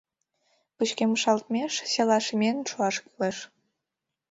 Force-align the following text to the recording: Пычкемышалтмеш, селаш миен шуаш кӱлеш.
Пычкемышалтмеш, 0.75 1.73
селаш 1.91 2.25
миен 2.39 2.59
шуаш 2.69 2.95
кӱлеш. 3.03 3.37